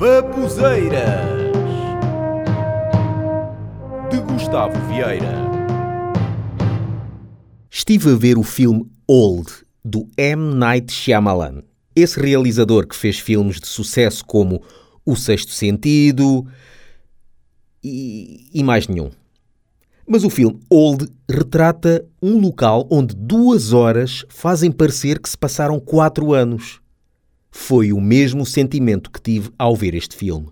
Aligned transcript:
Babuzeiras 0.00 1.28
de 4.10 4.18
Gustavo 4.32 4.72
Vieira. 4.88 5.34
Estive 7.70 8.12
a 8.12 8.16
ver 8.16 8.38
o 8.38 8.42
filme 8.42 8.90
Old 9.06 9.52
do 9.84 10.08
M. 10.16 10.54
Night 10.54 10.90
Shyamalan. 10.90 11.62
Esse 11.94 12.18
realizador 12.18 12.86
que 12.86 12.96
fez 12.96 13.18
filmes 13.18 13.60
de 13.60 13.66
sucesso 13.66 14.24
como 14.24 14.62
O 15.04 15.14
Sexto 15.14 15.52
Sentido 15.52 16.46
e, 17.84 18.48
e 18.54 18.64
mais 18.64 18.88
nenhum. 18.88 19.10
Mas 20.08 20.24
o 20.24 20.30
filme 20.30 20.58
Old 20.70 21.10
retrata 21.28 22.02
um 22.22 22.40
local 22.40 22.88
onde 22.90 23.14
duas 23.14 23.74
horas 23.74 24.24
fazem 24.30 24.72
parecer 24.72 25.18
que 25.18 25.28
se 25.28 25.36
passaram 25.36 25.78
quatro 25.78 26.32
anos. 26.32 26.79
Foi 27.50 27.92
o 27.92 28.00
mesmo 28.00 28.46
sentimento 28.46 29.10
que 29.10 29.20
tive 29.20 29.50
ao 29.58 29.74
ver 29.74 29.94
este 29.94 30.16
filme. 30.16 30.48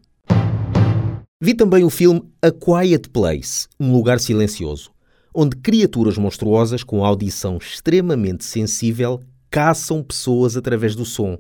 Vi 1.41 1.55
também 1.55 1.85
o 1.85 1.91
filme 1.91 2.23
A 2.43 2.51
Quiet 2.51 3.09
Place, 3.11 3.69
Um 3.79 3.93
Lugar 3.93 4.19
Silencioso, 4.19 4.91
onde 5.33 5.57
criaturas 5.57 6.19
monstruosas 6.19 6.83
com 6.83 7.05
audição 7.05 7.59
extremamente 7.59 8.45
sensível 8.45 9.21
caçam 9.49 10.03
pessoas 10.03 10.57
através 10.57 10.97
do 10.97 11.05
som. 11.05 11.39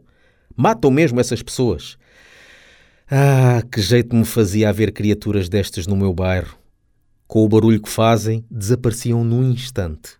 Matam 0.56 0.90
mesmo 0.90 1.18
essas 1.18 1.42
pessoas. 1.42 1.98
Ah, 3.10 3.62
que 3.72 3.80
jeito 3.80 4.14
me 4.14 4.24
fazia 4.24 4.68
haver 4.68 4.92
criaturas 4.92 5.48
destas 5.48 5.86
no 5.86 5.96
meu 5.96 6.12
bairro. 6.12 6.56
Com 7.26 7.44
o 7.44 7.48
barulho 7.48 7.80
que 7.80 7.88
fazem, 7.88 8.44
desapareciam 8.50 9.24
num 9.24 9.50
instante. 9.50 10.16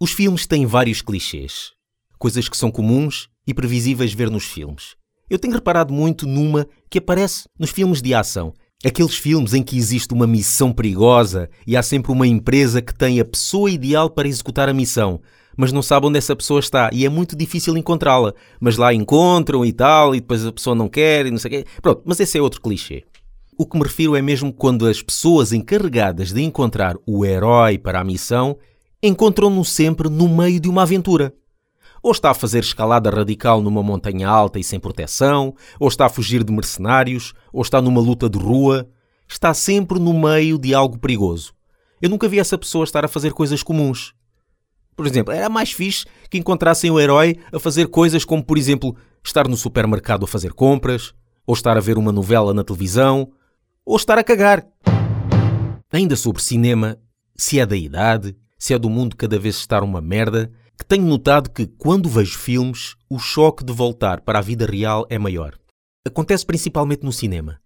Os 0.00 0.12
filmes 0.12 0.46
têm 0.46 0.66
vários 0.66 1.02
clichês, 1.02 1.72
coisas 2.20 2.50
que 2.50 2.56
são 2.56 2.70
comuns 2.70 3.28
e 3.46 3.54
previsíveis 3.54 4.12
ver 4.12 4.30
nos 4.30 4.44
filmes. 4.44 4.94
Eu 5.28 5.38
tenho 5.38 5.54
reparado 5.54 5.92
muito 5.92 6.26
numa 6.26 6.68
que 6.90 6.98
aparece 6.98 7.48
nos 7.58 7.70
filmes 7.70 8.02
de 8.02 8.12
ação. 8.12 8.52
Aqueles 8.84 9.14
filmes 9.14 9.54
em 9.54 9.62
que 9.62 9.76
existe 9.76 10.12
uma 10.12 10.26
missão 10.26 10.70
perigosa 10.70 11.48
e 11.66 11.76
há 11.76 11.82
sempre 11.82 12.12
uma 12.12 12.26
empresa 12.26 12.82
que 12.82 12.94
tem 12.94 13.18
a 13.20 13.24
pessoa 13.24 13.70
ideal 13.70 14.10
para 14.10 14.28
executar 14.28 14.68
a 14.68 14.74
missão, 14.74 15.20
mas 15.56 15.72
não 15.72 15.80
sabe 15.80 16.06
onde 16.06 16.18
essa 16.18 16.36
pessoa 16.36 16.60
está 16.60 16.90
e 16.92 17.06
é 17.06 17.08
muito 17.08 17.34
difícil 17.34 17.76
encontrá-la. 17.76 18.34
Mas 18.60 18.76
lá 18.76 18.92
encontram 18.92 19.64
e 19.64 19.72
tal, 19.72 20.14
e 20.14 20.20
depois 20.20 20.44
a 20.44 20.52
pessoa 20.52 20.76
não 20.76 20.88
quer 20.88 21.24
e 21.24 21.30
não 21.30 21.38
sei 21.38 21.48
o 21.48 21.52
quê. 21.52 21.70
Pronto, 21.80 22.02
mas 22.04 22.20
esse 22.20 22.36
é 22.36 22.42
outro 22.42 22.60
clichê. 22.60 23.02
O 23.56 23.66
que 23.66 23.78
me 23.78 23.84
refiro 23.84 24.14
é 24.14 24.20
mesmo 24.20 24.52
quando 24.52 24.86
as 24.86 25.02
pessoas 25.02 25.52
encarregadas 25.52 26.32
de 26.32 26.42
encontrar 26.42 26.96
o 27.06 27.24
herói 27.24 27.78
para 27.78 28.00
a 28.00 28.04
missão 28.04 28.58
encontram-no 29.02 29.64
sempre 29.64 30.10
no 30.10 30.28
meio 30.28 30.60
de 30.60 30.68
uma 30.68 30.82
aventura. 30.82 31.32
Ou 32.02 32.12
está 32.12 32.30
a 32.30 32.34
fazer 32.34 32.60
escalada 32.60 33.10
radical 33.10 33.60
numa 33.60 33.82
montanha 33.82 34.28
alta 34.28 34.58
e 34.58 34.64
sem 34.64 34.80
proteção, 34.80 35.54
ou 35.78 35.88
está 35.88 36.06
a 36.06 36.10
fugir 36.10 36.42
de 36.42 36.52
mercenários, 36.52 37.34
ou 37.52 37.62
está 37.62 37.80
numa 37.80 38.00
luta 38.00 38.28
de 38.28 38.38
rua. 38.38 38.88
Está 39.28 39.52
sempre 39.52 39.98
no 39.98 40.14
meio 40.14 40.58
de 40.58 40.74
algo 40.74 40.98
perigoso. 40.98 41.52
Eu 42.00 42.08
nunca 42.08 42.28
vi 42.28 42.38
essa 42.38 42.56
pessoa 42.56 42.84
estar 42.84 43.04
a 43.04 43.08
fazer 43.08 43.32
coisas 43.32 43.62
comuns. 43.62 44.14
Por 44.96 45.06
exemplo, 45.06 45.32
era 45.32 45.48
mais 45.48 45.72
fixe 45.72 46.06
que 46.30 46.38
encontrassem 46.38 46.90
o 46.90 46.98
herói 46.98 47.36
a 47.52 47.58
fazer 47.58 47.88
coisas 47.88 48.24
como, 48.24 48.42
por 48.42 48.58
exemplo, 48.58 48.96
estar 49.22 49.46
no 49.46 49.56
supermercado 49.56 50.24
a 50.24 50.28
fazer 50.28 50.52
compras, 50.52 51.14
ou 51.46 51.54
estar 51.54 51.76
a 51.76 51.80
ver 51.80 51.98
uma 51.98 52.12
novela 52.12 52.54
na 52.54 52.64
televisão, 52.64 53.30
ou 53.84 53.96
estar 53.96 54.18
a 54.18 54.24
cagar. 54.24 54.66
Ainda 55.92 56.16
sobre 56.16 56.42
cinema, 56.42 56.98
se 57.36 57.58
é 57.58 57.66
da 57.66 57.76
idade, 57.76 58.36
se 58.58 58.74
é 58.74 58.78
do 58.78 58.88
mundo 58.88 59.16
cada 59.16 59.38
vez 59.38 59.56
estar 59.56 59.82
uma 59.82 60.00
merda, 60.00 60.50
que 60.80 60.86
tenho 60.86 61.04
notado 61.04 61.50
que, 61.50 61.66
quando 61.66 62.08
vejo 62.08 62.38
filmes, 62.38 62.96
o 63.06 63.18
choque 63.18 63.62
de 63.62 63.70
voltar 63.70 64.22
para 64.22 64.38
a 64.38 64.42
vida 64.42 64.64
real 64.64 65.06
é 65.10 65.18
maior. 65.18 65.54
Acontece 66.06 66.46
principalmente 66.46 67.04
no 67.04 67.12
cinema. 67.12 67.60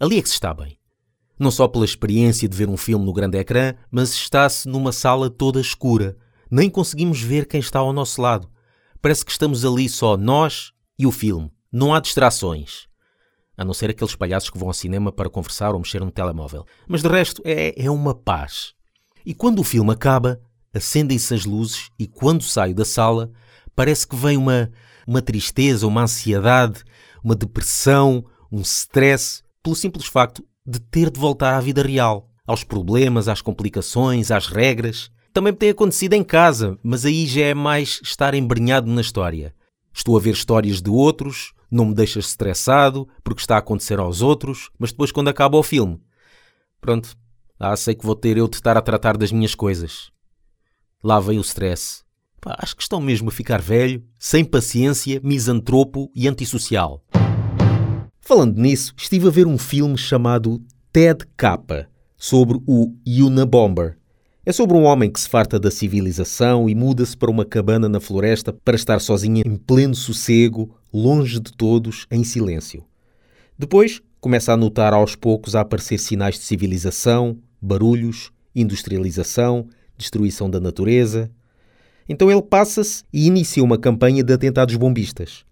Ali 0.00 0.16
é 0.16 0.22
que 0.22 0.30
se 0.30 0.34
está 0.34 0.54
bem. 0.54 0.78
Não 1.38 1.50
só 1.50 1.68
pela 1.68 1.84
experiência 1.84 2.48
de 2.48 2.56
ver 2.56 2.66
um 2.66 2.76
filme 2.78 3.04
no 3.04 3.12
grande 3.12 3.36
ecrã, 3.36 3.74
mas 3.90 4.14
está-se 4.14 4.66
numa 4.66 4.92
sala 4.92 5.28
toda 5.28 5.60
escura. 5.60 6.16
Nem 6.50 6.70
conseguimos 6.70 7.20
ver 7.20 7.46
quem 7.46 7.60
está 7.60 7.80
ao 7.80 7.92
nosso 7.92 8.22
lado. 8.22 8.48
Parece 9.02 9.26
que 9.26 9.30
estamos 9.30 9.62
ali 9.62 9.86
só 9.86 10.16
nós 10.16 10.72
e 10.98 11.06
o 11.06 11.12
filme. 11.12 11.52
Não 11.70 11.92
há 11.92 12.00
distrações. 12.00 12.86
A 13.58 13.64
não 13.64 13.74
ser 13.74 13.90
aqueles 13.90 14.16
palhaços 14.16 14.48
que 14.48 14.56
vão 14.56 14.68
ao 14.68 14.74
cinema 14.74 15.12
para 15.12 15.28
conversar 15.28 15.74
ou 15.74 15.80
mexer 15.80 16.00
no 16.00 16.10
telemóvel. 16.10 16.64
Mas 16.88 17.02
de 17.02 17.08
resto 17.08 17.42
é, 17.44 17.74
é 17.76 17.90
uma 17.90 18.14
paz. 18.14 18.72
E 19.26 19.34
quando 19.34 19.58
o 19.58 19.64
filme 19.64 19.92
acaba, 19.92 20.40
acendem-se 20.74 21.32
as 21.32 21.44
luzes 21.44 21.90
e 21.98 22.06
quando 22.06 22.42
saio 22.42 22.74
da 22.74 22.84
sala 22.84 23.30
parece 23.74 24.06
que 24.06 24.16
vem 24.16 24.36
uma, 24.36 24.70
uma 25.06 25.22
tristeza, 25.22 25.86
uma 25.86 26.02
ansiedade, 26.02 26.82
uma 27.22 27.34
depressão, 27.34 28.24
um 28.50 28.60
stress, 28.60 29.42
pelo 29.62 29.76
simples 29.76 30.06
facto 30.06 30.44
de 30.66 30.78
ter 30.78 31.10
de 31.10 31.20
voltar 31.20 31.54
à 31.54 31.60
vida 31.60 31.82
real, 31.82 32.28
aos 32.46 32.64
problemas, 32.64 33.28
às 33.28 33.40
complicações, 33.40 34.30
às 34.30 34.46
regras. 34.46 35.10
Também 35.32 35.52
tem 35.52 35.70
acontecido 35.70 36.14
em 36.14 36.22
casa, 36.22 36.78
mas 36.82 37.04
aí 37.04 37.26
já 37.26 37.42
é 37.42 37.54
mais 37.54 38.00
estar 38.02 38.34
embrenhado 38.34 38.90
na 38.90 39.00
história. 39.00 39.54
Estou 39.92 40.16
a 40.16 40.20
ver 40.20 40.32
histórias 40.32 40.82
de 40.82 40.90
outros, 40.90 41.52
não 41.70 41.86
me 41.86 41.94
deixas 41.94 42.26
estressado 42.26 43.08
porque 43.22 43.40
está 43.40 43.56
a 43.56 43.58
acontecer 43.58 43.98
aos 43.98 44.22
outros, 44.22 44.70
mas 44.78 44.90
depois 44.90 45.10
quando 45.10 45.28
acaba 45.28 45.56
o 45.56 45.62
filme, 45.62 46.00
pronto, 46.80 47.16
ah, 47.58 47.76
sei 47.76 47.94
que 47.94 48.04
vou 48.04 48.14
ter 48.14 48.36
eu 48.36 48.48
de 48.48 48.56
estar 48.56 48.76
a 48.76 48.82
tratar 48.82 49.16
das 49.16 49.32
minhas 49.32 49.54
coisas. 49.54 50.13
Lá 51.04 51.20
vem 51.20 51.36
o 51.36 51.42
stress. 51.42 52.02
Pá, 52.40 52.56
acho 52.58 52.74
que 52.74 52.80
estão 52.80 52.98
mesmo 52.98 53.28
a 53.28 53.30
ficar 53.30 53.60
velho, 53.60 54.02
sem 54.18 54.42
paciência, 54.42 55.20
misantropo 55.22 56.10
e 56.14 56.26
antissocial. 56.26 57.04
Falando 58.18 58.58
nisso, 58.58 58.94
estive 58.96 59.28
a 59.28 59.30
ver 59.30 59.46
um 59.46 59.58
filme 59.58 59.98
chamado 59.98 60.62
Ted 60.90 61.26
Kappa, 61.36 61.86
sobre 62.16 62.58
o 62.66 62.94
Unabomber. 63.06 63.98
É 64.46 64.52
sobre 64.52 64.78
um 64.78 64.84
homem 64.84 65.10
que 65.10 65.20
se 65.20 65.28
farta 65.28 65.60
da 65.60 65.70
civilização 65.70 66.70
e 66.70 66.74
muda-se 66.74 67.14
para 67.14 67.30
uma 67.30 67.44
cabana 67.44 67.86
na 67.86 68.00
floresta 68.00 68.50
para 68.50 68.74
estar 68.74 68.98
sozinho 68.98 69.42
em 69.46 69.56
pleno 69.56 69.94
sossego, 69.94 70.74
longe 70.90 71.38
de 71.38 71.52
todos, 71.52 72.06
em 72.10 72.24
silêncio. 72.24 72.82
Depois, 73.58 74.00
começa 74.22 74.54
a 74.54 74.56
notar 74.56 74.94
aos 74.94 75.14
poucos 75.14 75.54
a 75.54 75.60
aparecer 75.60 75.98
sinais 75.98 76.36
de 76.36 76.44
civilização, 76.44 77.36
barulhos, 77.60 78.32
industrialização, 78.54 79.68
destruição 79.96 80.48
da 80.50 80.60
natureza. 80.60 81.30
Então 82.08 82.30
ele 82.30 82.42
passa-se 82.42 83.02
e 83.12 83.26
inicia 83.26 83.62
uma 83.62 83.78
campanha 83.78 84.22
de 84.22 84.32
atentados 84.32 84.76
bombistas. 84.76 85.44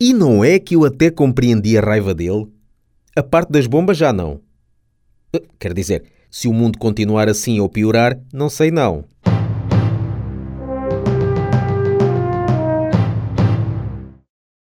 E 0.00 0.12
não 0.12 0.44
é 0.44 0.58
que 0.58 0.74
eu 0.74 0.84
até 0.84 1.10
compreendi 1.10 1.78
a 1.78 1.80
raiva 1.80 2.12
dele? 2.12 2.48
A 3.14 3.22
parte 3.22 3.52
das 3.52 3.66
bombas 3.66 3.96
já 3.96 4.12
não. 4.12 4.40
Eh, 5.32 5.42
quer 5.58 5.72
dizer, 5.72 6.04
se 6.30 6.48
o 6.48 6.52
mundo 6.52 6.78
continuar 6.78 7.28
assim 7.28 7.60
ou 7.60 7.68
piorar, 7.68 8.18
não 8.32 8.48
sei 8.48 8.70
não. 8.70 9.04